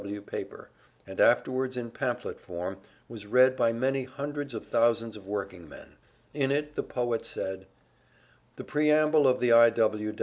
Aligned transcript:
W. 0.01 0.15
W. 0.19 0.25
paper, 0.25 0.69
and 1.05 1.21
afterwards 1.21 1.77
in 1.77 1.91
pamphlet 1.91 2.41
form 2.41 2.77
was 3.07 3.27
read 3.27 3.55
by 3.55 3.71
many 3.71 4.03
hundreds 4.05 4.55
of 4.55 4.65
thousands 4.65 5.15
of 5.15 5.27
workingmen. 5.27 5.89
In 6.33 6.49
it 6.51 6.73
the 6.73 6.81
poet 6.81 7.23
said: 7.23 7.67
"The 8.55 8.63
preamble 8.63 9.27
of 9.27 9.39
the 9.39 9.53
I. 9.53 9.71